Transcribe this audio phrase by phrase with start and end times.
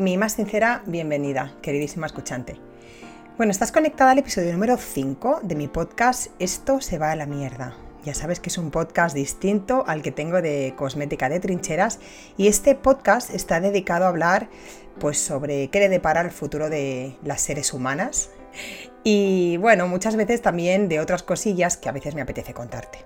[0.00, 2.56] Mi más sincera bienvenida, queridísima escuchante.
[3.36, 7.26] Bueno, estás conectada al episodio número 5 de mi podcast Esto se va a la
[7.26, 7.76] mierda.
[8.02, 12.00] Ya sabes que es un podcast distinto al que tengo de cosmética de trincheras
[12.38, 14.48] y este podcast está dedicado a hablar
[14.98, 18.30] pues sobre qué le depara el futuro de las seres humanas
[19.04, 23.04] y bueno, muchas veces también de otras cosillas que a veces me apetece contarte.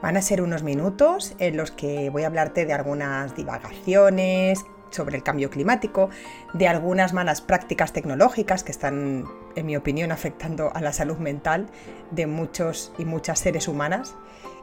[0.00, 5.16] Van a ser unos minutos en los que voy a hablarte de algunas divagaciones, sobre
[5.16, 6.10] el cambio climático,
[6.52, 9.24] de algunas malas prácticas tecnológicas que están,
[9.56, 11.66] en mi opinión, afectando a la salud mental
[12.10, 14.14] de muchos y muchas seres humanas.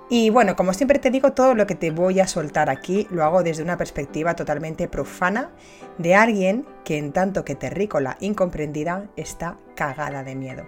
[0.10, 3.26] Y bueno, como siempre te digo, todo lo que te voy a soltar aquí lo
[3.26, 5.50] hago desde una perspectiva totalmente profana
[5.98, 10.64] de alguien que en tanto que terrícola incomprendida está cagada de miedo.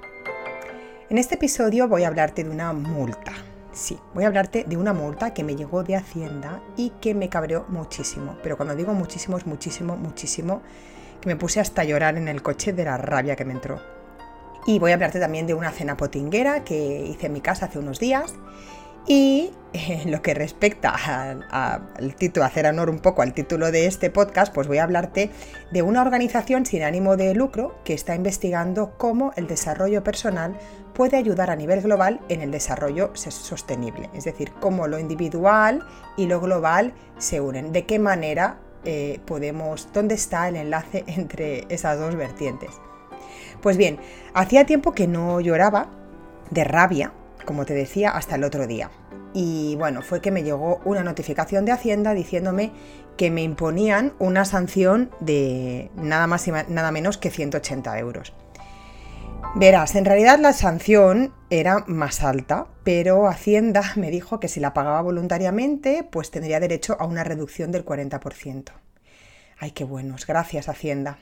[1.09, 3.48] En este episodio voy a hablarte de una multa.
[3.80, 7.30] Sí, voy a hablarte de una multa que me llegó de Hacienda y que me
[7.30, 8.36] cabreó muchísimo.
[8.44, 10.62] Pero cuando digo muchísimo es muchísimo, muchísimo,
[11.22, 13.80] que me puse hasta llorar en el coche de la rabia que me entró.
[14.66, 17.80] Y voy a hablarte también de una cena potinguera que hice en mi casa hace
[17.80, 18.34] unos días
[19.10, 20.96] y en lo que respecta
[21.50, 25.32] al título, hacer honor un poco al título de este podcast, pues voy a hablarte
[25.72, 30.56] de una organización sin ánimo de lucro que está investigando cómo el desarrollo personal
[30.94, 34.12] puede ayudar a nivel global en el desarrollo sostenible.
[34.14, 35.84] Es decir, cómo lo individual
[36.16, 37.72] y lo global se unen.
[37.72, 42.70] De qué manera eh, podemos, dónde está el enlace entre esas dos vertientes.
[43.60, 43.98] Pues bien,
[44.36, 45.90] hacía tiempo que no lloraba
[46.52, 47.12] de rabia
[47.45, 48.92] como te decía, hasta el otro día.
[49.34, 52.72] Y bueno, fue que me llegó una notificación de Hacienda diciéndome
[53.18, 58.34] que me imponían una sanción de nada más y nada menos que 180 euros.
[59.56, 64.74] Verás, en realidad la sanción era más alta, pero Hacienda me dijo que si la
[64.74, 68.72] pagaba voluntariamente, pues tendría derecho a una reducción del 40%.
[69.59, 71.20] Ay, qué buenos, gracias Hacienda.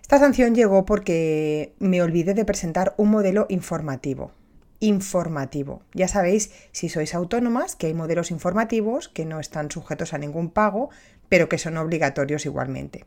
[0.00, 4.32] Esta sanción llegó porque me olvidé de presentar un modelo informativo
[4.80, 5.82] informativo.
[5.92, 10.50] Ya sabéis, si sois autónomas, que hay modelos informativos que no están sujetos a ningún
[10.50, 10.90] pago,
[11.28, 13.06] pero que son obligatorios igualmente.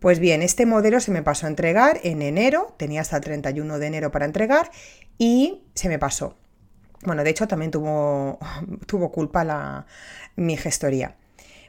[0.00, 3.78] Pues bien, este modelo se me pasó a entregar en enero, tenía hasta el 31
[3.78, 4.70] de enero para entregar
[5.18, 6.36] y se me pasó.
[7.04, 8.38] Bueno, de hecho también tuvo,
[8.86, 9.86] tuvo culpa la,
[10.36, 11.16] mi gestoría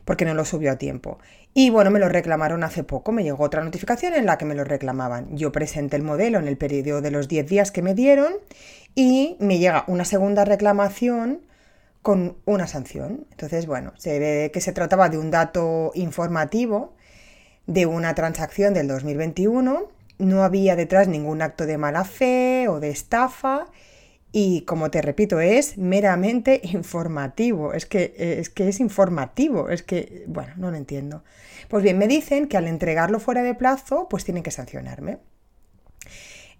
[0.09, 1.19] porque no lo subió a tiempo.
[1.53, 4.55] Y bueno, me lo reclamaron hace poco, me llegó otra notificación en la que me
[4.55, 5.35] lo reclamaban.
[5.35, 8.33] Yo presenté el modelo en el periodo de los 10 días que me dieron
[8.95, 11.41] y me llega una segunda reclamación
[12.01, 13.25] con una sanción.
[13.31, 16.93] Entonces, bueno, se ve que se trataba de un dato informativo
[17.65, 22.89] de una transacción del 2021, no había detrás ningún acto de mala fe o de
[22.89, 23.67] estafa
[24.31, 27.73] y como te repito, es meramente informativo.
[27.73, 29.69] Es que, es que es informativo.
[29.69, 31.23] Es que, bueno, no lo entiendo.
[31.67, 35.17] Pues bien, me dicen que al entregarlo fuera de plazo, pues tienen que sancionarme.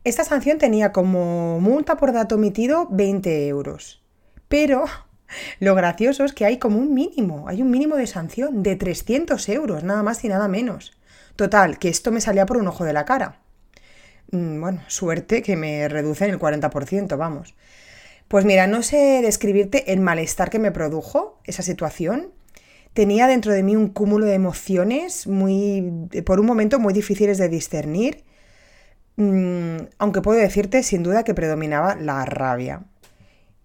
[0.03, 4.01] Esta sanción tenía como multa por dato omitido 20 euros.
[4.47, 4.85] Pero
[5.59, 9.47] lo gracioso es que hay como un mínimo, hay un mínimo de sanción de 300
[9.49, 10.97] euros, nada más y nada menos.
[11.35, 13.39] Total, que esto me salía por un ojo de la cara.
[14.31, 17.55] Mm, bueno, suerte que me reducen el 40%, vamos.
[18.27, 22.31] Pues mira, no sé describirte el malestar que me produjo esa situación.
[22.93, 27.49] Tenía dentro de mí un cúmulo de emociones muy, por un momento, muy difíciles de
[27.49, 28.23] discernir.
[29.15, 32.83] Mm, aunque puedo decirte sin duda que predominaba la rabia.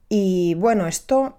[0.08, 1.36] Y bueno, esto,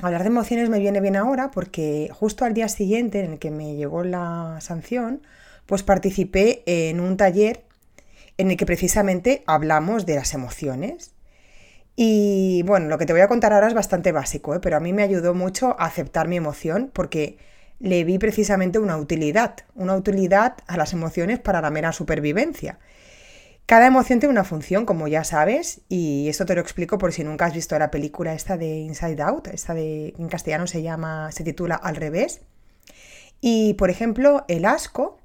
[0.00, 3.50] hablar de emociones me viene bien ahora porque justo al día siguiente en el que
[3.50, 5.22] me llegó la sanción,
[5.66, 7.65] pues participé en un taller
[8.38, 11.12] en el que precisamente hablamos de las emociones.
[11.96, 14.60] Y bueno, lo que te voy a contar ahora es bastante básico, ¿eh?
[14.60, 17.38] pero a mí me ayudó mucho a aceptar mi emoción porque
[17.78, 22.78] le vi precisamente una utilidad, una utilidad a las emociones para la mera supervivencia.
[23.66, 27.24] Cada emoción tiene una función, como ya sabes, y esto te lo explico por si
[27.24, 31.32] nunca has visto la película esta de Inside Out, esta de en castellano se llama,
[31.32, 32.42] se titula Al revés.
[33.40, 35.18] Y por ejemplo, el asco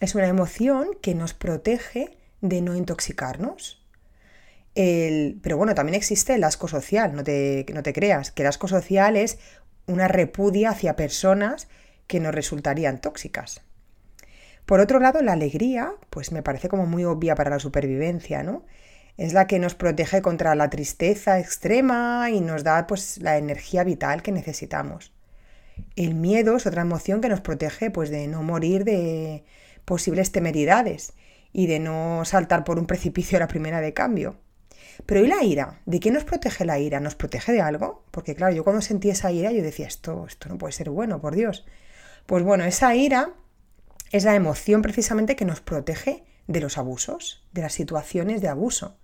[0.00, 3.82] es una emoción que nos protege de no intoxicarnos.
[4.74, 8.68] pero bueno, también existe el asco social, no te, no te creas, que el asco
[8.68, 9.38] social es
[9.86, 11.68] una repudia hacia personas
[12.06, 13.62] que nos resultarían tóxicas.
[14.66, 18.64] Por otro lado, la alegría, pues me parece como muy obvia para la supervivencia, ¿no?
[19.16, 23.84] Es la que nos protege contra la tristeza extrema y nos da pues la energía
[23.84, 25.12] vital que necesitamos.
[25.94, 29.44] El miedo es otra emoción que nos protege pues de no morir de
[29.84, 31.12] posibles temeridades
[31.58, 34.36] y de no saltar por un precipicio a la primera de cambio.
[35.06, 35.80] Pero ¿y la ira?
[35.86, 37.00] ¿De qué nos protege la ira?
[37.00, 38.04] ¿Nos protege de algo?
[38.10, 41.18] Porque claro, yo cuando sentí esa ira yo decía, esto, esto no puede ser bueno,
[41.18, 41.64] por Dios.
[42.26, 43.30] Pues bueno, esa ira
[44.12, 48.98] es la emoción precisamente que nos protege de los abusos, de las situaciones de abuso.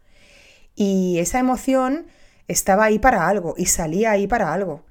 [0.75, 2.07] Y esa emoción
[2.49, 4.85] estaba ahí para algo y salía ahí para algo.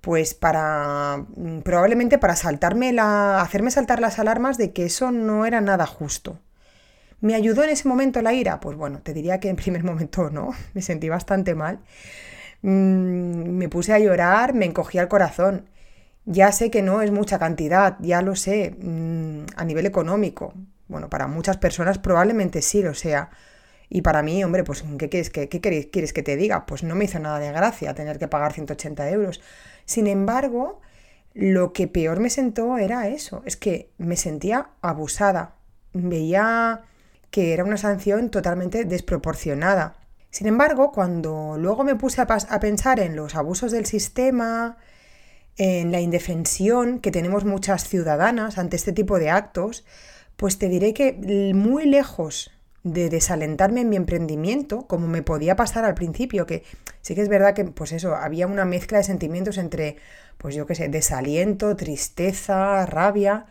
[0.00, 5.44] Pues para mm, probablemente para saltarme la hacerme saltar las alarmas de que eso no
[5.44, 6.40] era nada justo.
[7.20, 8.60] ¿Me ayudó en ese momento la ira?
[8.60, 11.80] Pues bueno, te diría que en primer momento no, me sentí bastante mal.
[12.62, 15.68] Mm, me puse a llorar, me encogí al corazón.
[16.24, 20.54] Ya sé que no es mucha cantidad, ya lo sé, mm, a nivel económico.
[20.88, 23.30] Bueno, para muchas personas probablemente sí lo sea.
[23.88, 26.66] Y para mí, hombre, pues ¿qué quieres que, qué quieres que te diga?
[26.66, 29.40] Pues no me hizo nada de gracia tener que pagar 180 euros.
[29.84, 30.80] Sin embargo,
[31.34, 35.54] lo que peor me sentó era eso, es que me sentía abusada.
[35.92, 36.82] Veía
[37.36, 39.98] que era una sanción totalmente desproporcionada.
[40.30, 44.78] Sin embargo, cuando luego me puse a, pensar en los abusos del sistema,
[45.58, 49.84] en la indefensión que tenemos muchas ciudadanas ante este tipo de actos,
[50.38, 52.52] pues te diré que muy lejos
[52.84, 56.62] de desalentarme en mi emprendimiento, como me podía pasar al principio, que
[57.02, 59.96] sí que es verdad que, pues eso, había una mezcla de sentimientos entre,
[60.38, 63.44] pues yo qué sé, desaliento, tristeza, rabia,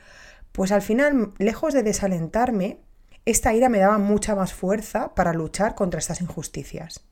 [0.54, 2.80] pues al final, lejos de desalentarme,
[3.26, 7.04] esta ira me daba mucha más fuerza para luchar contra estas injusticias.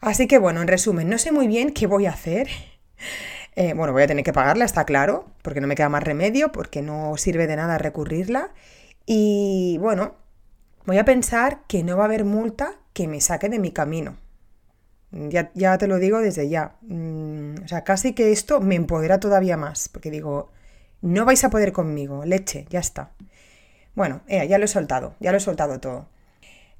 [0.00, 2.48] Así que bueno, en resumen, no sé muy bien qué voy a hacer.
[3.56, 6.52] Eh, bueno, voy a tener que pagarla, está claro, porque no me queda más remedio,
[6.52, 8.52] porque no sirve de nada recurrirla.
[9.06, 10.14] Y bueno,
[10.86, 14.16] voy a pensar que no va a haber multa que me saque de mi camino.
[15.10, 16.76] Ya, te lo digo desde ya.
[16.82, 20.52] Mm, o sea, casi que esto me empodera todavía más, porque digo,
[21.02, 23.10] no vais a poder conmigo, leche, ya está.
[23.94, 26.08] Bueno, eh, ya lo he soltado, ya lo he soltado todo.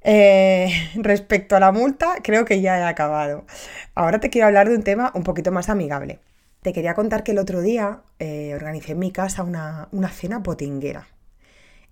[0.03, 3.45] Eh, respecto a la multa, creo que ya he acabado.
[3.95, 6.19] Ahora te quiero hablar de un tema un poquito más amigable.
[6.61, 11.07] Te quería contar que el otro día eh, organicé en mi casa una, cena potinguera.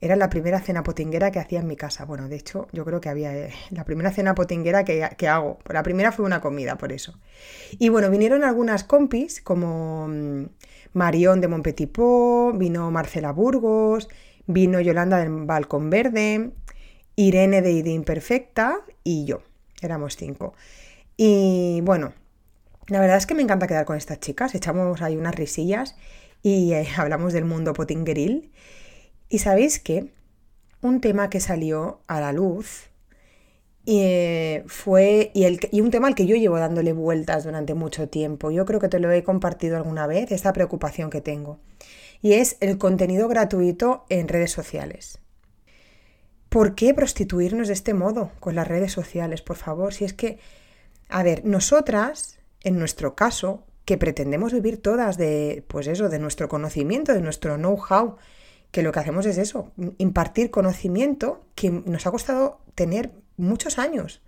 [0.02, 2.06] Era la primera cena potinguera que hacía en mi casa.
[2.06, 3.34] Bueno, de hecho, yo creo que había
[3.72, 5.60] la primera cena potinguera que, que, hago.
[5.68, 7.20] La primera fue una comida, por eso.
[7.80, 10.46] Y bueno, vinieron algunas compis, como mm,
[10.94, 14.08] Marión de Montpetipó, vino Marcela Burgos,
[14.52, 16.50] Vino Yolanda del Balcón Verde,
[17.16, 19.44] Irene de Ida Imperfecta y yo.
[19.80, 20.56] Éramos cinco.
[21.18, 22.14] Y bueno,
[22.88, 24.56] la verdad es que me encanta quedar con estas chicas.
[24.56, 25.96] Echamos ahí unas risillas
[26.42, 28.52] y eh, hablamos del mundo potingueril.
[29.30, 30.12] Y sabéis que
[30.82, 32.90] un tema que salió a la luz
[33.86, 37.76] y, eh, fue y, el, y, un tema al que yo llevo dándole vueltas durante
[37.76, 38.50] mucho tiempo.
[38.50, 41.60] Yo creo que te lo he compartido alguna vez, esta preocupación que tengo
[42.22, 45.20] y es el contenido gratuito en redes sociales.
[46.50, 49.94] ¿Por qué prostituirnos de este modo con las redes sociales, por favor?
[49.94, 50.40] Si es que,
[51.08, 56.50] a ver, nosotras, en nuestro caso, que pretendemos vivir todas de, pues eso, de nuestro
[56.50, 58.18] conocimiento, de nuestro know-how,
[58.72, 64.22] que lo que hacemos es eso, impartir conocimiento que nos ha costado tener muchos años.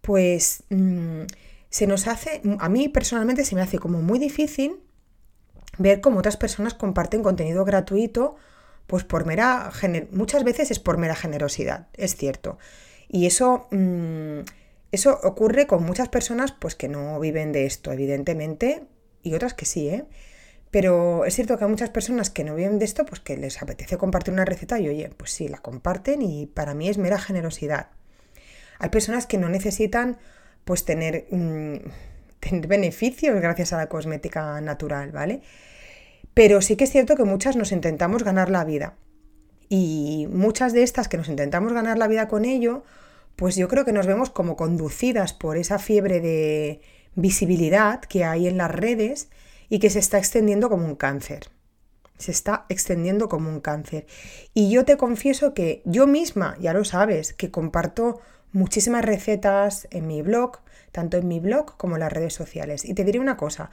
[0.00, 1.22] Pues mm,
[1.70, 4.80] se nos hace, a mí personalmente se me hace como muy difícil
[5.78, 8.36] ver cómo otras personas comparten contenido gratuito,
[8.86, 9.70] pues por mera,
[10.12, 12.58] muchas veces es por mera generosidad, es cierto.
[13.08, 14.40] Y eso, mm,
[14.92, 18.84] eso ocurre con muchas personas pues que no viven de esto, evidentemente,
[19.22, 20.04] y otras que sí, ¿eh?
[20.70, 23.62] Pero es cierto que hay muchas personas que no viven de esto, pues que les
[23.62, 27.18] apetece compartir una receta y oye, pues sí, la comparten y para mí es mera
[27.18, 27.88] generosidad.
[28.78, 30.18] Hay personas que no necesitan
[30.64, 31.76] pues tener, mm,
[32.40, 35.42] tener beneficios gracias a la cosmética natural, ¿vale?
[36.34, 38.96] Pero sí que es cierto que muchas nos intentamos ganar la vida.
[39.68, 42.84] Y muchas de estas que nos intentamos ganar la vida con ello,
[43.36, 46.80] pues yo creo que nos vemos como conducidas por esa fiebre de
[47.14, 49.28] visibilidad que hay en las redes
[49.68, 51.50] y que se está extendiendo como un cáncer.
[52.16, 54.06] Se está extendiendo como un cáncer.
[54.54, 58.20] Y yo te confieso que yo misma, ya lo sabes, que comparto
[58.52, 60.58] muchísimas recetas en mi blog,
[60.92, 62.84] tanto en mi blog como en las redes sociales.
[62.84, 63.70] Y te diré una cosa,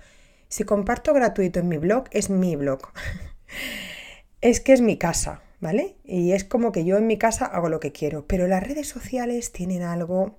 [0.48, 2.80] si comparto gratuito en mi blog, es mi blog.
[4.42, 5.96] es que es mi casa, ¿vale?
[6.04, 8.26] Y es como que yo en mi casa hago lo que quiero.
[8.28, 10.38] Pero las redes sociales tienen algo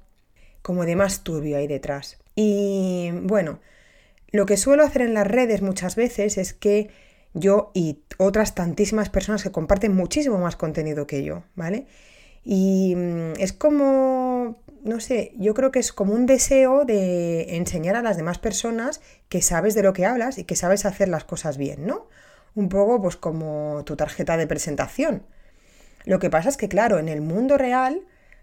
[0.63, 2.19] como de más turbio ahí detrás.
[2.35, 3.61] Y bueno,
[4.31, 6.91] lo que suelo hacer en las redes muchas veces es que
[7.35, 11.87] yo y otras tantísimas personas que comparten muchísimo más contenido que yo, ¿vale?
[12.45, 14.36] Y mm, es como
[14.87, 19.01] no sé, yo creo que es como un deseo de enseñar a las demás personas
[19.29, 22.09] que sabes de lo que hablas y que sabes hacer las cosas bien, ¿no?
[22.55, 25.25] Un poco pues como tu tarjeta de presentación.
[26.05, 28.03] Lo que pasa es que, claro, en el mundo real,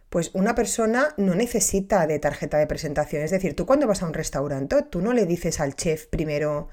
[0.10, 3.24] pues una persona no necesita de tarjeta de presentación.
[3.24, 6.68] Es decir, tú cuando vas a un restaurante, tú no le dices al chef primero,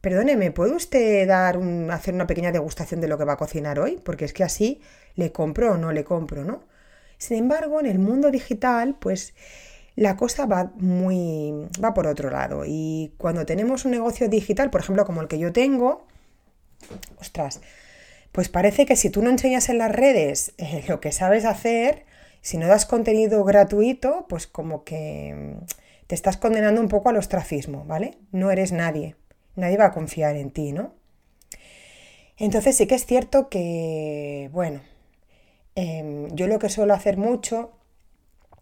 [0.00, 3.36] perdone, ¿me puede usted dar un, hacer una pequeña degustación de lo que va a
[3.38, 4.00] cocinar hoy?
[4.04, 4.82] Porque es que así
[5.16, 6.62] le compro o no le compro, ¿no?
[7.18, 9.34] Sin embargo, en el mundo digital, pues
[9.96, 11.52] la cosa va muy
[11.82, 15.38] va por otro lado y cuando tenemos un negocio digital, por ejemplo, como el que
[15.38, 16.06] yo tengo,
[17.20, 17.60] ostras,
[18.32, 22.04] pues parece que si tú no enseñas en las redes eh, lo que sabes hacer,
[22.40, 25.64] si no das contenido gratuito, pues como que mm,
[26.08, 28.18] te estás condenando un poco al ostracismo, ¿vale?
[28.32, 29.16] No eres nadie,
[29.54, 30.94] nadie va a confiar en ti, ¿no?
[32.36, 34.80] Entonces sí que es cierto que, bueno,
[35.74, 37.72] em, yo lo que suelo hacer mucho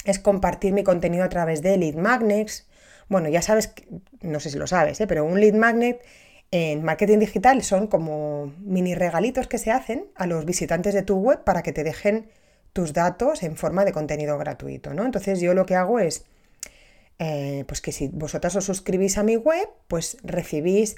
[0.05, 2.67] es compartir mi contenido a través de lead magnets.
[3.09, 3.73] Bueno, ya sabes,
[4.21, 5.07] no sé si lo sabes, ¿eh?
[5.07, 6.03] pero un lead magnet
[6.51, 11.17] en marketing digital son como mini regalitos que se hacen a los visitantes de tu
[11.17, 12.29] web para que te dejen
[12.73, 15.05] tus datos en forma de contenido gratuito, ¿no?
[15.05, 16.25] Entonces yo lo que hago es,
[17.19, 20.97] eh, pues que si vosotras os suscribís a mi web, pues recibís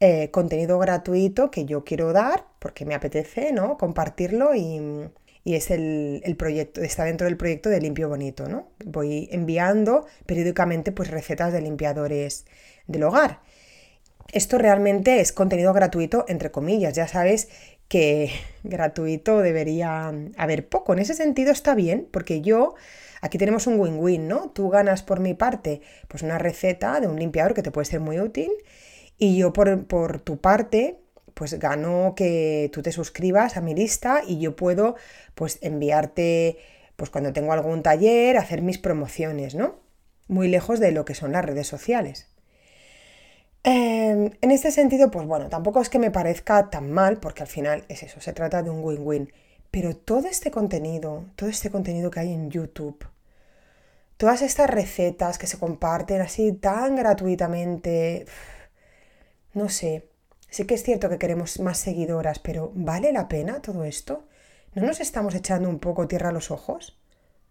[0.00, 3.78] eh, contenido gratuito que yo quiero dar porque me apetece, ¿no?
[3.78, 5.10] Compartirlo y,
[5.44, 8.70] y es el, el, proyecto, está dentro del proyecto de Limpio Bonito, ¿no?
[8.84, 12.44] Voy enviando periódicamente pues recetas de limpiadores
[12.86, 13.40] del hogar
[14.32, 16.94] esto realmente es contenido gratuito, entre comillas.
[16.94, 17.48] Ya sabes
[17.88, 18.30] que
[18.62, 20.92] gratuito debería haber poco.
[20.92, 22.74] En ese sentido está bien, porque yo,
[23.20, 24.50] aquí tenemos un win-win, ¿no?
[24.50, 28.00] Tú ganas por mi parte, pues una receta de un limpiador que te puede ser
[28.00, 28.50] muy útil,
[29.16, 30.98] y yo por, por tu parte,
[31.38, 34.96] pues gano que tú te suscribas a mi lista y yo puedo,
[35.36, 36.58] pues enviarte,
[36.96, 39.76] pues cuando tengo algún taller, hacer mis promociones, ¿no?
[40.26, 42.26] Muy lejos de lo que son las redes sociales.
[43.62, 47.48] Em, en este sentido, pues bueno, tampoco es que me parezca tan mal, porque al
[47.48, 49.32] final es eso, se trata de un win-win.
[49.70, 53.06] Pero todo este contenido, todo este contenido que hay en YouTube,
[54.16, 58.26] todas estas recetas que se comparten así tan gratuitamente,
[59.54, 60.08] no sé,
[60.48, 64.26] sí que es cierto que queremos más seguidoras, pero ¿vale la pena todo esto?
[64.74, 66.98] ¿No nos estamos echando un poco tierra a los ojos?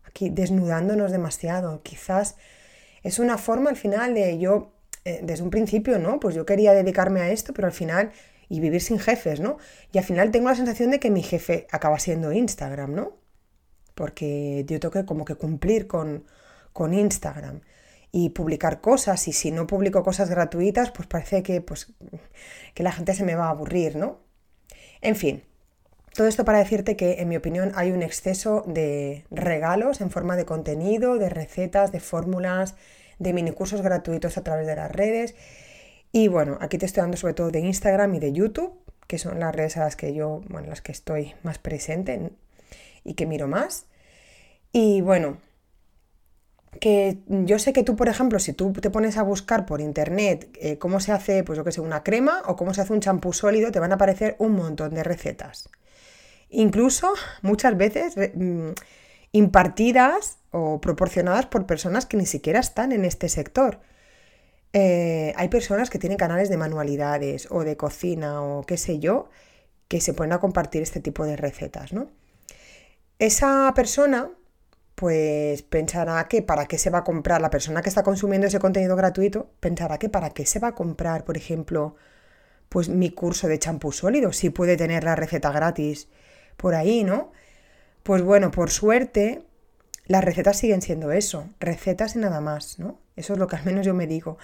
[0.04, 1.82] Aquí desnudándonos demasiado.
[1.84, 2.36] Quizás
[3.04, 4.74] es una forma al final de yo
[5.06, 6.20] eh, desde un principio, ¿no?
[6.20, 8.12] Pues yo quería dedicarme a esto, pero al final,
[8.50, 9.58] y vivir sin jefes, ¿no?
[9.92, 13.18] Y al final tengo la sensación de que mi jefe acaba siendo Instagram, ¿no?
[13.96, 16.26] Porque yo tengo que como que cumplir con,
[16.74, 17.62] con Instagram
[18.12, 21.94] y publicar cosas, y si no publico cosas gratuitas, pues parece que, pues,
[22.74, 24.20] que la gente se me va a aburrir, ¿no?
[25.02, 25.44] En fin,
[26.14, 30.36] todo esto para decirte que, en mi opinión, hay un exceso de regalos en forma
[30.36, 32.76] de contenido, de recetas, de fórmulas,
[33.20, 35.36] de minicursos gratuitos a través de las redes.
[36.12, 39.40] Y bueno, aquí te estoy dando sobre todo de Instagram y de YouTube, que son
[39.40, 42.32] las redes a las que yo, bueno, las que estoy más presente
[43.04, 43.86] y que miro más.
[44.72, 45.38] Y bueno,
[46.80, 50.50] que yo sé que tú, por ejemplo, si tú te pones a buscar por internet
[50.60, 53.00] eh, cómo se hace, pues yo que sé, una crema o cómo se hace un
[53.00, 55.70] champú sólido, te van a aparecer un montón de recetas.
[56.50, 58.70] Incluso muchas veces mm,
[59.32, 63.80] impartidas o proporcionadas por personas que ni siquiera están en este sector.
[64.74, 69.30] Eh, hay personas que tienen canales de manualidades o de cocina o qué sé yo,
[69.88, 72.10] que se pueden a compartir este tipo de recetas, ¿no?
[73.20, 74.30] Esa persona,
[74.98, 78.58] pues pensará que para qué se va a comprar, la persona que está consumiendo ese
[78.58, 81.96] contenido gratuito, pensará que para qué se va a comprar, por ejemplo,
[82.68, 86.08] pues mi curso de champú sólido, si puede tener la receta gratis
[86.58, 87.32] por ahí, ¿no?
[88.02, 89.44] Pues bueno, por suerte,
[90.08, 93.00] las recetas siguen siendo eso, recetas y nada más, ¿no?
[93.16, 94.40] Eso es lo que al menos yo me digo,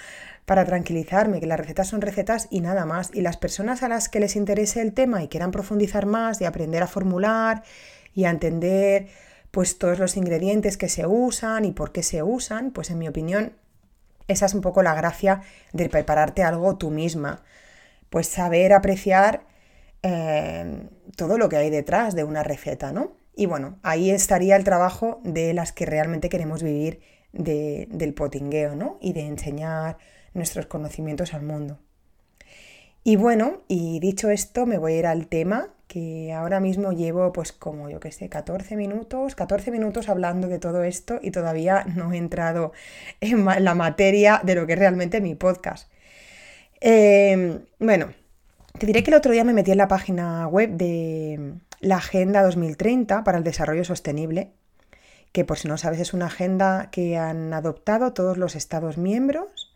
[0.45, 3.09] para tranquilizarme, que las recetas son recetas y nada más.
[3.11, 6.45] Y las personas a las que les interese el tema y quieran profundizar más y
[6.45, 7.63] aprender a formular
[8.13, 9.07] y a entender
[9.53, 13.07] pues todos los ingredientes que se usan y por qué se usan, pues en mi
[13.07, 13.53] opinión,
[14.27, 15.43] esa es un poco la gracia
[15.73, 17.43] de prepararte algo tú misma.
[18.09, 19.45] Pues saber apreciar
[20.01, 23.15] eh, todo lo que hay detrás de una receta, ¿no?
[23.35, 28.97] Y bueno, ahí estaría el trabajo de las que realmente queremos vivir del potingueo, ¿no?
[29.01, 29.99] Y de enseñar
[30.33, 31.77] nuestros conocimientos al mundo.
[33.03, 37.31] Y bueno, y dicho esto, me voy a ir al tema que ahora mismo llevo
[37.31, 41.85] pues como yo que sé, 14 minutos, 14 minutos hablando de todo esto y todavía
[41.95, 42.71] no he entrado
[43.21, 45.87] en la materia de lo que es realmente mi podcast.
[46.81, 48.07] Em, bueno,
[48.79, 52.41] te diré que el otro día me metí en la página web de, la Agenda
[52.41, 54.49] 2030 para el Desarrollo Sostenible,
[55.31, 59.75] que por si no sabes es una agenda que han adoptado todos los Estados miembros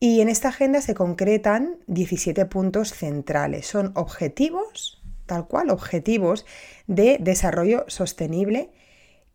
[0.00, 3.66] y en esta agenda se concretan 17 puntos centrales.
[3.66, 6.46] Son objetivos, tal cual, objetivos
[6.86, 8.70] de desarrollo sostenible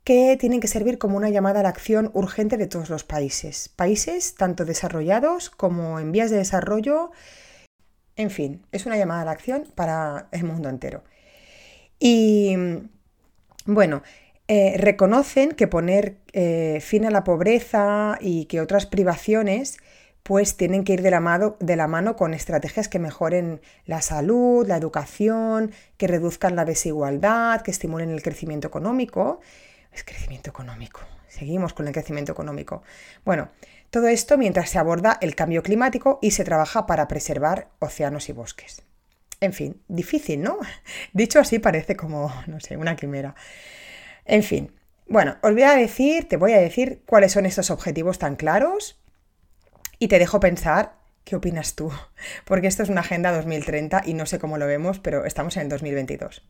[0.04, 3.70] que tienen que servir como una llamada a la acción urgente de todos los países.
[3.70, 7.12] Países tanto desarrollados como en vías de desarrollo
[8.16, 11.04] En fin, es una llamada a la acción para el mundo entero.
[12.00, 12.56] Y
[13.66, 14.02] bueno,
[14.48, 19.78] eh, reconocen que poner eh, fin a la pobreza y que otras privaciones
[20.24, 24.02] pues tienen que ir de la, mano, de la mano con estrategias que mejoren la
[24.02, 29.40] salud, la educación, que reduzcan la desigualdad, que estimulen el crecimiento económico.
[29.92, 31.02] Es crecimiento económico.
[31.28, 32.84] Seguimos con el crecimiento económico.
[33.26, 33.50] Bueno,
[33.90, 38.34] todo esto mientras se aborda el cambio climático y se trabaja para preservar océanos y
[38.34, 38.84] bosques.
[39.40, 40.60] En fin, difícil, ¿no?
[41.14, 43.34] Dicho así parece como, no sé, una quimera.
[44.26, 44.72] En fin,
[45.08, 49.01] bueno, os voy a decir, te voy a decir cuáles son estos objetivos tan claros
[50.02, 51.92] y te dejo pensar qué opinas tú,
[52.46, 55.64] porque esto es una agenda 2030 y no sé cómo lo vemos, pero estamos en
[55.64, 56.44] el 2022.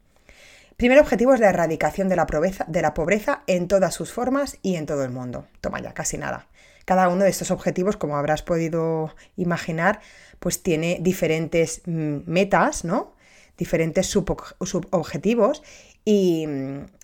[0.77, 5.03] Primer objetivo es la erradicación de la, pobreza, en todas sus formas y en todo
[5.03, 5.47] el mundo.
[5.59, 6.47] Toma ya, casi nada.
[6.85, 9.99] Cada uno de estos objetivos, como habrás podido imaginar,
[10.39, 13.13] pues tiene diferentes mm, metas, ¿no?
[13.57, 15.61] Diferentes subobjetivos
[16.05, 16.47] y,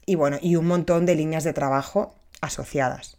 [0.06, 3.17] y, bueno, y un montón de líneas de trabajo asociadas.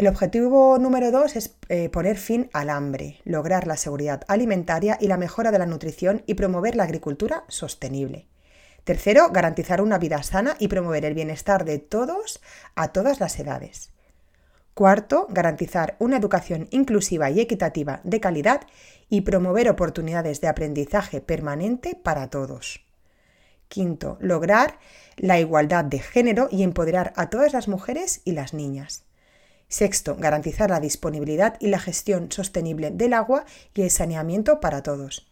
[0.00, 5.08] El objetivo número dos es eh, poner fin al hambre, lograr la seguridad alimentaria y
[5.08, 8.26] la mejora de la nutrición y promover la agricultura sostenible.
[8.84, 12.40] Tercero, garantizar una vida sana y promover el bienestar de todos
[12.76, 13.92] a todas las edades.
[14.72, 18.62] Cuarto, garantizar una educación inclusiva y equitativa de calidad
[19.10, 22.86] y promover oportunidades de aprendizaje permanente para todos.
[23.68, 24.78] Quinto, lograr
[25.18, 29.04] la igualdad de género y empoderar a todas las mujeres y las niñas.
[29.70, 35.30] Sexto, garantizar la disponibilidad y la gestión sostenible del agua y el saneamiento para todos.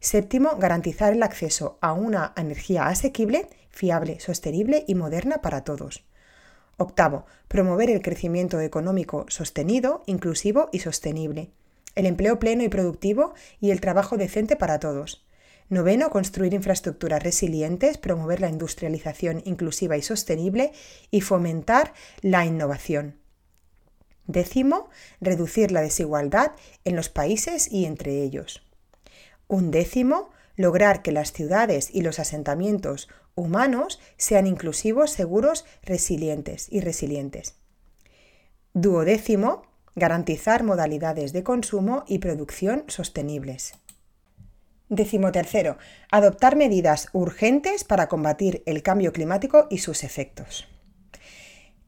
[0.00, 6.06] Séptimo, garantizar el acceso a una energía asequible, fiable, sostenible y moderna para todos.
[6.78, 11.50] Octavo, promover el crecimiento económico sostenido, inclusivo y sostenible.
[11.94, 15.26] El empleo pleno y productivo y el trabajo decente para todos.
[15.68, 20.72] Noveno, construir infraestructuras resilientes, promover la industrialización inclusiva y sostenible
[21.10, 23.25] y fomentar la innovación.
[24.26, 24.88] Décimo,
[25.20, 26.52] reducir la desigualdad
[26.84, 28.62] en los países y entre ellos.
[29.48, 36.80] Un décimo, lograr que las ciudades y los asentamientos humanos sean inclusivos, seguros, resilientes y
[36.80, 37.54] resilientes.
[38.72, 39.62] Duodécimo,
[39.94, 43.74] garantizar modalidades de consumo y producción sostenibles.
[44.88, 45.78] Décimo tercero,
[46.10, 50.68] adoptar medidas urgentes para combatir el cambio climático y sus efectos.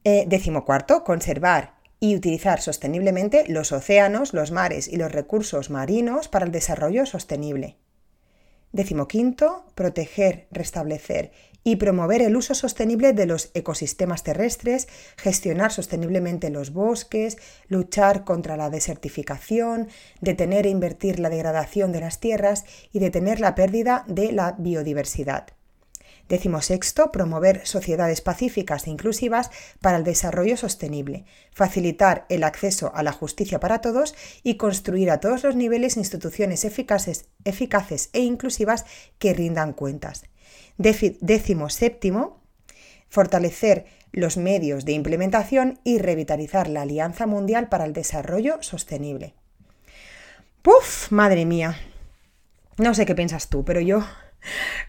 [0.04, 6.28] Eh, décimo cuarto, conservar y utilizar sosteniblemente los océanos, los mares y los recursos marinos
[6.28, 7.76] para el desarrollo sostenible.
[8.72, 11.32] Décimo quinto, proteger, restablecer
[11.64, 18.56] y promover el uso sostenible de los ecosistemas terrestres, gestionar sosteniblemente los bosques, luchar contra
[18.56, 19.88] la desertificación,
[20.20, 25.57] detener e invertir la degradación de las tierras y detener la pérdida de la biodiversidad.
[26.28, 33.02] Décimo sexto, promover sociedades pacíficas e inclusivas para el desarrollo sostenible, facilitar el acceso a
[33.02, 38.84] la justicia para todos y construir a todos los niveles instituciones eficaces, eficaces e inclusivas
[39.18, 40.24] que rindan cuentas.
[40.76, 42.42] Décimo séptimo,
[43.08, 49.34] fortalecer los medios de implementación y revitalizar la Alianza Mundial para el Desarrollo Sostenible.
[50.60, 51.10] ¡Puf!
[51.10, 51.78] Madre mía.
[52.76, 54.04] No sé qué piensas tú, pero yo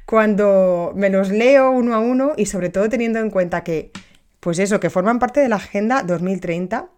[0.06, 3.92] cuando me los leo uno a uno y sobre todo teniendo en cuenta que,
[4.40, 6.90] pues eso, que forman parte de la Agenda 2030,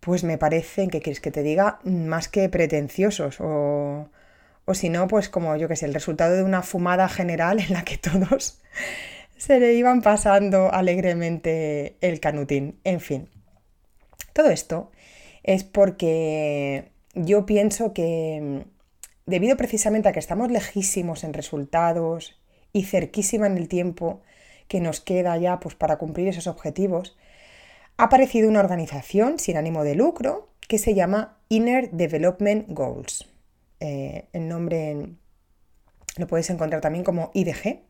[0.00, 4.08] pues me parecen, que quieres que te diga, más que pretenciosos o,
[4.64, 7.72] o si no, pues como yo que sé, el resultado de una fumada general en
[7.72, 8.60] la que todos
[9.36, 12.78] se le iban pasando alegremente el canutín.
[12.84, 13.28] En fin,
[14.32, 14.92] todo esto
[15.42, 18.66] es porque yo pienso que
[19.28, 22.40] debido precisamente a que estamos lejísimos en resultados
[22.72, 24.22] y cerquísima en el tiempo
[24.68, 27.14] que nos queda ya pues, para cumplir esos objetivos,
[27.98, 33.28] ha aparecido una organización sin ánimo de lucro que se llama Inner Development Goals.
[33.80, 35.10] Eh, el nombre
[36.16, 37.80] lo puedes encontrar también como IDG.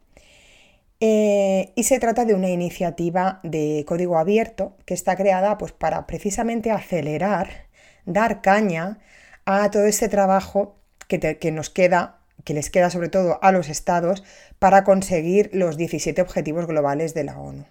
[1.01, 6.05] Eh, y se trata de una iniciativa de código abierto que está creada pues, para
[6.09, 7.69] precisamente acelerar,
[8.07, 8.99] dar caña
[9.45, 14.23] a todo este trabajo que, nos queda, que les queda sobre todo a los estados
[14.59, 17.67] para conseguir los 17 objetivos globales de la ONU.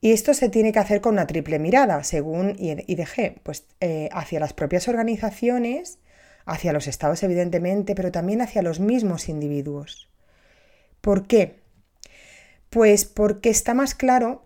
[0.00, 4.40] Y esto se tiene que hacer con una triple mirada, según IDG, pues eh, hacia
[4.40, 6.00] las propias organizaciones,
[6.44, 10.10] hacia los estados evidentemente, pero también hacia los mismos individuos.
[11.00, 11.60] ¿Por qué?
[12.68, 14.44] Pues porque está más claro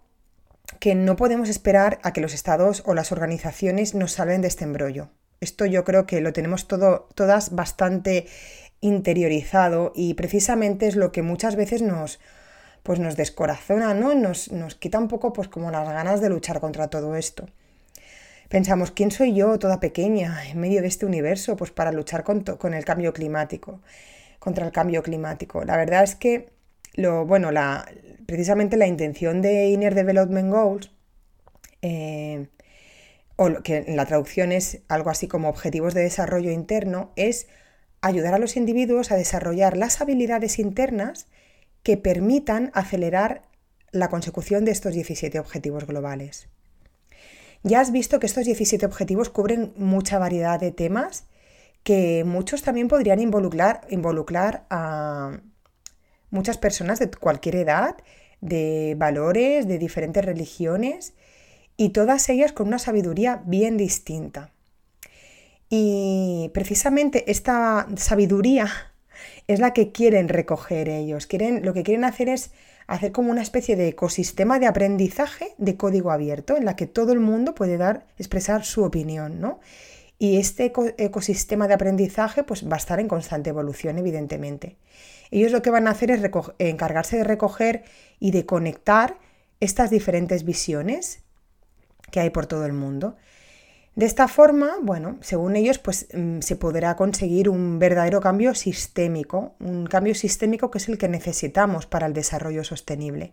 [0.78, 4.64] que no podemos esperar a que los estados o las organizaciones nos salven de este
[4.64, 5.10] embrollo.
[5.40, 8.26] Esto yo creo que lo tenemos todo, todas bastante
[8.80, 12.20] interiorizado y precisamente es lo que muchas veces nos,
[12.82, 14.14] pues nos descorazona, ¿no?
[14.14, 17.46] Nos, nos quita un poco pues como las ganas de luchar contra todo esto.
[18.48, 22.42] Pensamos, ¿quién soy yo, toda pequeña, en medio de este universo, pues para luchar con,
[22.42, 23.80] con el cambio climático,
[24.38, 25.64] contra el cambio climático?
[25.64, 26.50] La verdad es que,
[26.94, 27.90] lo, bueno, la,
[28.26, 30.92] precisamente la intención de Inner Development Goals,
[31.82, 32.46] eh,
[33.36, 37.46] o que en la traducción es algo así como objetivos de desarrollo interno, es
[38.00, 41.26] ayudar a los individuos a desarrollar las habilidades internas
[41.82, 43.42] que permitan acelerar
[43.92, 46.48] la consecución de estos 17 objetivos globales.
[47.62, 51.24] Ya has visto que estos 17 objetivos cubren mucha variedad de temas
[51.82, 55.40] que muchos también podrían involucrar, involucrar a
[56.30, 57.96] muchas personas de cualquier edad,
[58.40, 61.14] de valores, de diferentes religiones
[61.76, 64.50] y todas ellas con una sabiduría bien distinta.
[65.68, 68.68] Y precisamente esta sabiduría
[69.46, 71.26] es la que quieren recoger ellos.
[71.26, 72.50] Quieren, lo que quieren hacer es
[72.86, 77.12] hacer como una especie de ecosistema de aprendizaje de código abierto en la que todo
[77.12, 79.60] el mundo puede dar, expresar su opinión, ¿no?
[80.18, 84.76] Y este ecosistema de aprendizaje pues, va a estar en constante evolución, evidentemente.
[85.30, 86.22] Ellos lo que van a hacer es
[86.58, 87.84] encargarse de recoger
[88.18, 89.18] y de conectar
[89.60, 91.25] estas diferentes visiones
[92.10, 93.16] que hay por todo el mundo.
[93.96, 99.54] De esta forma, bueno, según ellos, pues mm, se podrá conseguir un verdadero cambio sistémico,
[99.58, 103.32] un cambio sistémico que es el que necesitamos para el desarrollo sostenible.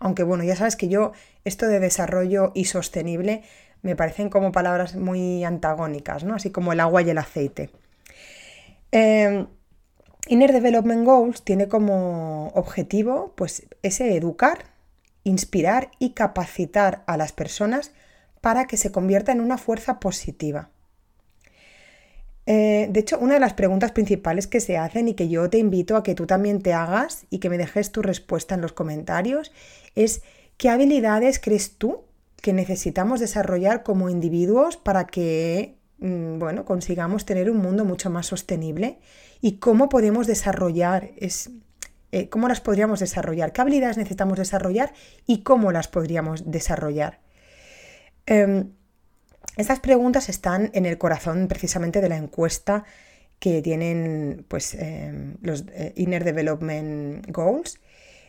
[0.00, 1.12] Aunque bueno, ya sabes que yo
[1.44, 3.44] esto de desarrollo y sostenible
[3.82, 6.34] me parecen como palabras muy antagónicas, ¿no?
[6.34, 7.70] Así como el agua y el aceite.
[8.90, 9.46] Em,
[10.28, 14.64] Inner Development Goals tiene como objetivo, pues, ese educar,
[15.26, 17.90] inspirar y capacitar a las personas
[18.40, 20.70] para que se convierta en una fuerza positiva.
[22.46, 25.58] Eh, de hecho, una de las preguntas principales que se hacen y que yo te
[25.58, 28.72] invito a que tú también te hagas y que me dejes tu respuesta en los
[28.72, 29.50] comentarios
[29.96, 30.22] es
[30.58, 32.04] ¿qué habilidades crees tú
[32.40, 38.26] que necesitamos desarrollar como individuos para que mm, bueno, consigamos tener un mundo mucho más
[38.26, 39.00] sostenible
[39.40, 41.50] y cómo podemos desarrollar es,
[42.16, 44.94] eh, cómo las podríamos desarrollar, qué habilidades necesitamos desarrollar
[45.26, 47.20] y cómo las podríamos desarrollar.
[48.24, 48.70] Em,
[49.58, 52.84] estas preguntas están en el corazón precisamente de la encuesta
[53.38, 57.80] que tienen pues, em, los eh, Inner Development Goals,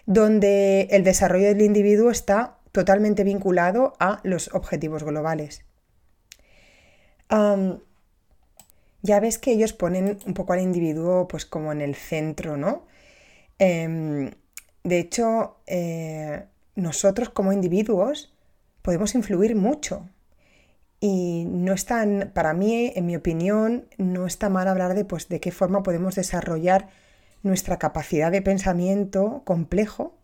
[0.06, 5.64] donde el desarrollo del individuo está totalmente vinculado a los objetivos globales.
[9.02, 12.88] ya ves que ellos ponen un poco al individuo pues como en el centro, ¿no?
[13.60, 14.32] Em,
[14.84, 18.34] de hecho, eh, nosotros como individuos
[18.82, 20.10] podemos influir mucho.
[21.00, 25.40] Y no está, para mí, en mi opinión, no está mal hablar de, pues, de
[25.40, 26.90] qué forma podemos desarrollar
[27.44, 30.16] nuestra capacidad de pensamiento complejo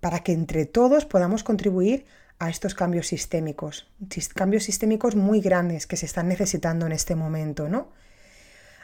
[0.00, 2.04] para que entre todos podamos contribuir
[2.38, 3.90] a estos cambios sistémicos,
[4.34, 7.88] cambios sistémicos muy grandes que se están necesitando en este momento, ¿no?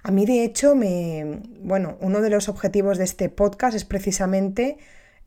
[0.04, 4.76] A mí, de hecho, me, bueno, uno de los objetivos de este podcast es precisamente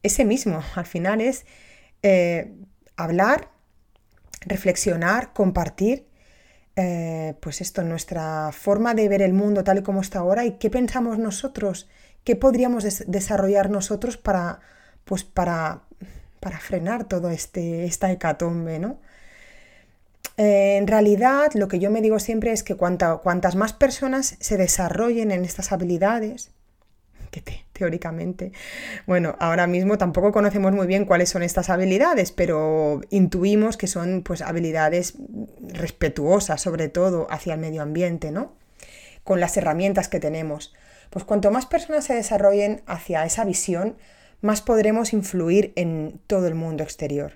[0.03, 0.61] ese mismo.
[0.75, 1.45] Al final es
[2.03, 2.53] eh,
[2.95, 3.49] hablar
[4.41, 6.07] reflexionar, compartir,
[6.75, 10.51] eh, pues esto, nuestra forma de ver el mundo tal y como está ahora y
[10.59, 11.89] qué pensamos nosotros,
[12.23, 14.59] qué podríamos desarrollar nosotros para,
[15.05, 15.81] pues para,
[16.39, 18.99] para frenar todo este, esta hecatombe, ¿no?
[20.37, 24.57] Eh, en realidad, lo que yo me digo siempre es que cuantas más personas se
[24.57, 26.51] desarrollen en estas habilidades,
[27.31, 28.51] que teóricamente,
[29.05, 34.23] bueno, ahora mismo tampoco conocemos muy bien cuáles son estas habilidades, pero intuimos que son
[34.23, 35.15] pues habilidades
[35.73, 38.53] respetuosas, sobre todo hacia el medio ambiente, ¿no?
[39.23, 40.73] Con las herramientas que tenemos.
[41.09, 43.97] Pues cuanto más personas se desarrollen hacia esa visión,
[44.41, 47.33] más podremos influir en todo el mundo exterior.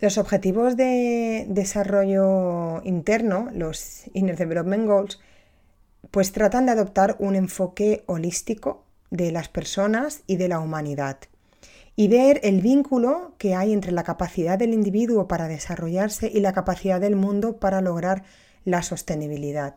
[0.00, 5.20] Los objetivos de desarrollo interno, los Inner Development Goals,
[6.10, 11.18] pues tratan de adoptar un enfoque holístico de las personas y de la humanidad
[11.96, 16.52] y ver el vínculo que hay entre la capacidad del individuo para desarrollarse y la
[16.52, 18.22] capacidad del mundo para lograr
[18.64, 19.76] la sostenibilidad.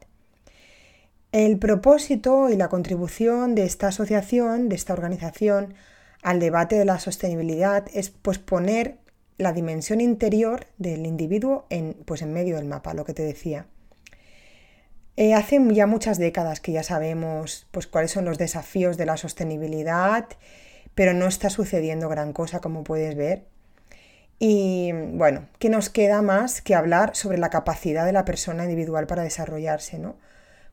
[1.31, 5.75] El propósito y la contribución de esta asociación, de esta organización,
[6.21, 8.97] al debate de la sostenibilidad es pues, poner
[9.39, 13.65] la dimensión interior del individuo en, pues, en medio del mapa, lo que te decía.
[15.17, 19.17] Eh, hace ya muchas décadas que ya sabemos pues, cuáles son los desafíos de la
[19.17, 20.27] sostenibilidad,
[20.93, 23.47] pero no está sucediendo gran cosa, como puedes ver.
[24.37, 29.07] Y bueno, ¿qué nos queda más que hablar sobre la capacidad de la persona individual
[29.07, 29.97] para desarrollarse?
[29.97, 30.17] ¿no?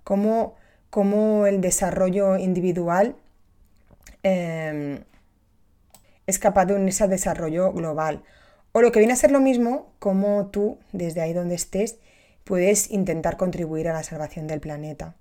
[0.04, 0.54] Cómo
[0.90, 3.16] cómo el desarrollo individual
[4.22, 5.04] em,
[6.26, 8.22] es capaz de unirse al desarrollo global.
[8.76, 11.96] O lo que viene a ser lo mismo, cómo tú, desde ahí donde estés,
[12.44, 15.14] puedes intentar contribuir a la salvación del planeta.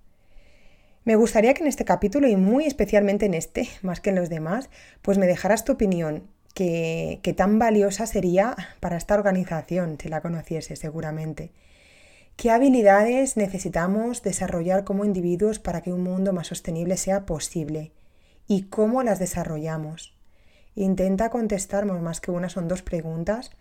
[1.06, 4.28] Me gustaría que en este capítulo, y muy especialmente en este, más que en los
[4.28, 4.70] demás,
[5.02, 10.20] pues me dejaras tu opinión, que, que tan valiosa sería para esta organización, si la
[10.20, 11.54] conociese seguramente.
[12.36, 17.94] ¿Qué habilidades necesitamos desarrollar como individuos para que un mundo más sostenible sea posible?
[18.48, 20.15] ¿Y cómo las desarrollamos?
[20.76, 23.52] Intenta contestarnos más que una, son dos preguntas.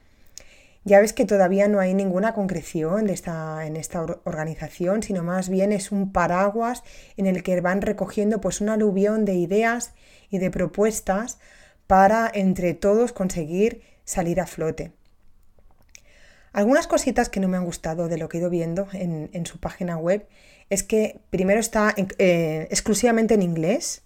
[0.87, 5.49] Ya ves que todavía no hay ninguna concreción de esta, en esta organización, sino más
[5.49, 6.83] bien es un paraguas
[7.17, 9.95] en el que van recogiendo pues un aluvión de ideas
[10.29, 11.39] y de propuestas
[11.87, 14.93] para entre todos conseguir salir a flote.
[16.53, 19.59] Algunas cositas que no me han gustado de lo que he ido viendo en, su
[19.59, 20.29] página web
[20.71, 24.04] es que primero está eh, exclusivamente en inglés.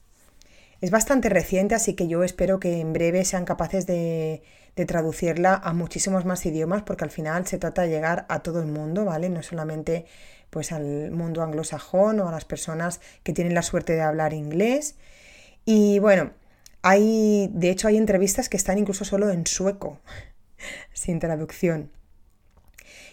[0.81, 4.43] Es bastante reciente, así que yo espero que en breve sean capaces de,
[4.87, 8.69] traducirla a muchísimos más idiomas, porque al final se trata de llegar a todo el
[8.69, 9.29] mundo, ¿vale?
[9.29, 10.07] No solamente
[10.51, 14.95] pues al mundo anglosajón o a las personas que tienen la suerte de hablar inglés.
[15.65, 16.31] Y bueno,
[16.83, 19.99] hay, de hecho hay entrevistas que están incluso solo en sueco,
[20.93, 21.91] sin traducción.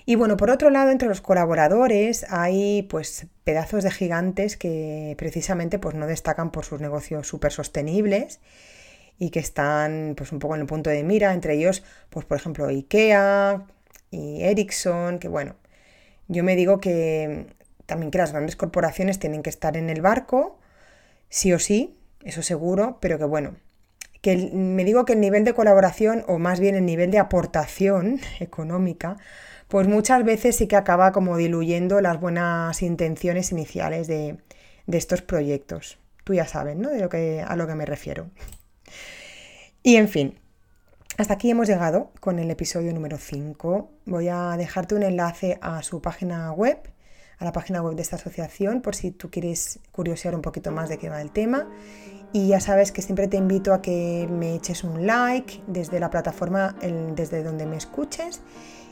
[0.06, 5.80] Y bueno, por otro lado, entre los colaboradores hay pues pedazos de gigantes que precisamente
[5.80, 8.40] pues no destacan por sus negocios súper sostenibles
[9.18, 12.38] y que están pues un poco en el punto de mira, entre ellos pues por
[12.38, 13.66] ejemplo IKEA
[14.12, 15.56] y Ericsson, que bueno,
[16.28, 17.48] yo me digo que
[17.88, 20.60] también que las grandes corporaciones tienen que estar en el barco,
[21.30, 23.56] sí o sí, eso seguro, pero que bueno,
[24.22, 28.20] que me digo que el nivel de colaboración o más bien el nivel de aportación
[28.40, 29.18] económica
[29.68, 34.38] pues muchas veces sí que acaba como diluyendo las buenas intenciones iniciales de,
[34.88, 35.98] estos proyectos.
[36.24, 36.90] Tú ya sabes, ¿no?
[36.90, 38.30] De lo que, a lo que me refiero.
[39.82, 40.40] Y en fin,
[41.18, 43.90] hasta aquí hemos llegado con el episodio número 5.
[44.06, 46.78] Voy a dejarte un enlace a su página web,
[47.38, 50.90] a la página web de esta asociación, por si tú quieres curiosear un poquito más
[50.90, 51.70] de qué va el tema.
[52.34, 56.10] Y ya sabes que siempre te invito a que me eches un like desde la
[56.10, 56.76] plataforma
[57.16, 58.42] desde donde me escuches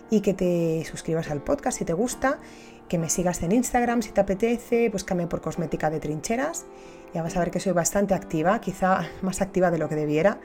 [0.10, 2.39] y que te suscribas al podcast si te gusta,
[2.88, 6.66] que me sigas en Instagram si te apetece, búscame por Cosmética de Trincheras.
[7.13, 10.39] Ya vas a ver que soy bastante activa, quizá más activa de lo que debiera.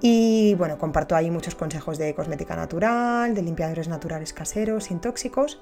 [0.00, 5.60] Y bueno, comparto ahí muchos consejos de cosmética natural, de limpiadores naturales caseros, sin tóxicos.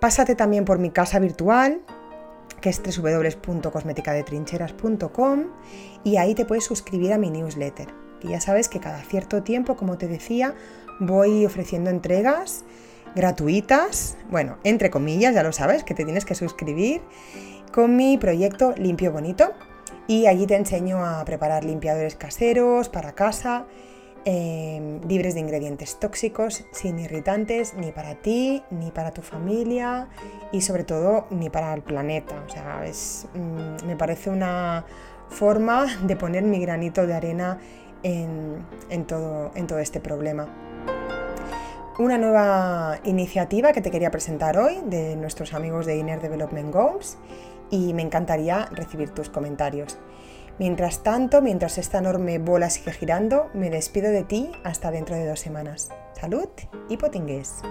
[0.00, 1.80] Pásate también por mi casa virtual,
[2.60, 5.44] que es www.cosmeticadetrincheras.com
[6.02, 7.88] y ahí te puedes suscribir a mi newsletter.
[8.20, 10.54] Que ya sabes que cada cierto tiempo, como te decía,
[11.00, 12.64] voy ofreciendo entregas
[13.14, 17.00] gratuitas, bueno, entre comillas, ya lo sabes, que te tienes que suscribir
[17.72, 19.52] con mi proyecto Limpio Bonito.
[20.06, 23.66] Y allí te enseño a preparar limpiadores caseros para casa,
[24.26, 30.08] em, libres de ingredientes tóxicos, sin irritantes, ni para ti, ni para tu familia
[30.52, 32.34] y sobre todo ni para el planeta.
[32.46, 32.82] O sea,
[33.34, 34.84] mm, me parece una
[35.30, 37.58] forma de poner mi granito de arena
[38.02, 40.46] en, todo, en todo este problema
[41.98, 47.18] una nueva iniciativa que te quería presentar hoy de nuestros amigos de Inner Development Goals
[47.70, 49.98] y me encantaría recibir tus comentarios.
[50.58, 55.26] Mientras tanto, mientras esta enorme bola sigue girando, me despido de ti hasta dentro de
[55.26, 55.90] dos semanas.
[56.12, 56.48] Salud
[56.88, 57.62] y potingues.